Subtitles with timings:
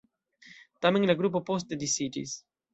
[0.85, 2.37] Tamen la grupo poste disiĝis.